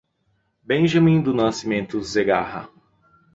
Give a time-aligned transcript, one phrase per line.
[0.63, 2.67] Benjamin do Nascimento Zegarra